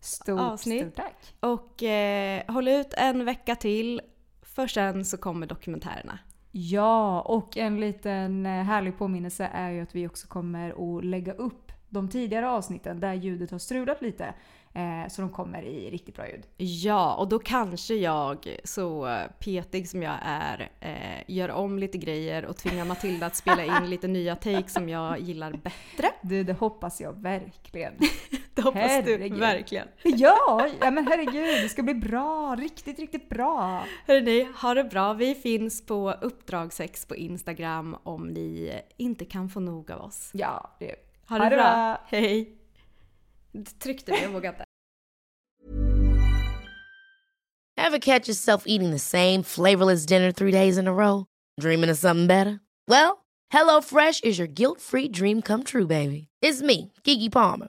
[0.00, 0.82] Stort, Avsnitt.
[0.82, 1.34] stort tack.
[1.40, 4.00] Och eh, håll ut en vecka till.
[4.42, 6.18] För sen så kommer dokumentärerna.
[6.52, 11.32] Ja, och en liten eh, härlig påminnelse är ju att vi också kommer att lägga
[11.32, 14.34] upp de tidigare avsnitten där ljudet har strulat lite.
[14.74, 16.46] Eh, så de kommer i riktigt bra ljud.
[16.56, 22.44] Ja, och då kanske jag, så petig som jag är, eh, gör om lite grejer
[22.44, 26.10] och tvingar Matilda att spela in lite nya takes som jag gillar bättre.
[26.22, 27.94] Du, det hoppas jag verkligen.
[28.58, 29.32] Det hoppas Herregud.
[29.32, 29.88] du verkligen.
[30.02, 32.56] Ja, ja men herregud, det ska bli bra.
[32.58, 33.84] Riktigt, riktigt bra.
[34.06, 35.12] Hörrni, ha det bra.
[35.12, 40.30] Vi finns på Uppdragsex på Instagram om ni inte kan få nog av oss.
[40.32, 40.94] Ja, det
[41.28, 42.00] Ha det, bra.
[42.06, 42.56] Hej!
[43.82, 44.64] Tryckte vi, jag vågar inte.
[47.76, 51.26] Ever catch yourself eating the same flavorless dinner three days in a row?
[51.60, 52.60] Dreaming of something better?
[52.88, 56.28] Well, HelloFresh is your guilt-free dream come true, baby.
[56.42, 57.68] It's me, Kiki Palmer.